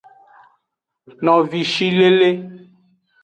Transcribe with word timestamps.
Novishilele. 1.25 2.29